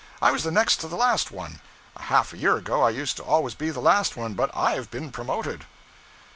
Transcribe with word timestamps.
I 0.19 0.31
was 0.31 0.41
the 0.43 0.49
next 0.49 0.77
to 0.77 0.87
the 0.87 0.95
last 0.97 1.29
one. 1.29 1.59
A 1.95 2.01
half 2.01 2.33
a 2.33 2.37
year 2.39 2.57
ago 2.57 2.81
I 2.81 2.89
used 2.89 3.17
to 3.17 3.23
always 3.23 3.53
be 3.53 3.69
the 3.69 3.79
last 3.79 4.17
one; 4.17 4.33
but 4.33 4.49
I've 4.57 4.89
been 4.89 5.11
promoted.' 5.11 5.63